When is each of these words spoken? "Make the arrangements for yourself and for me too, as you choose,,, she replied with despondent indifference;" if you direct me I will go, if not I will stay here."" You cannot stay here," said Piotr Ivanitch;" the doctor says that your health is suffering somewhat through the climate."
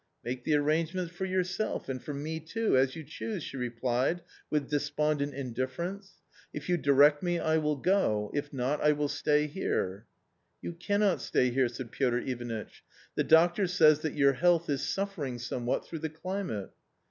"Make 0.25 0.45
the 0.45 0.55
arrangements 0.55 1.13
for 1.13 1.25
yourself 1.25 1.87
and 1.87 2.01
for 2.01 2.11
me 2.15 2.39
too, 2.39 2.75
as 2.75 2.95
you 2.95 3.03
choose,,, 3.03 3.43
she 3.43 3.55
replied 3.55 4.23
with 4.49 4.67
despondent 4.67 5.35
indifference;" 5.35 6.13
if 6.55 6.67
you 6.67 6.75
direct 6.75 7.21
me 7.21 7.37
I 7.37 7.59
will 7.59 7.75
go, 7.75 8.31
if 8.33 8.51
not 8.51 8.81
I 8.81 8.93
will 8.93 9.07
stay 9.07 9.45
here."" 9.45 10.07
You 10.63 10.73
cannot 10.73 11.21
stay 11.21 11.51
here," 11.51 11.67
said 11.69 11.91
Piotr 11.91 12.17
Ivanitch;" 12.17 12.83
the 13.15 13.23
doctor 13.23 13.67
says 13.67 13.99
that 13.99 14.15
your 14.15 14.33
health 14.33 14.71
is 14.71 14.81
suffering 14.81 15.37
somewhat 15.37 15.85
through 15.85 15.99
the 15.99 16.09
climate." 16.09 16.71